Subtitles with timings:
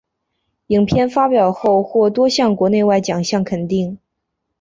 [0.65, 3.99] 影片发表后获多项国内外奖项肯定。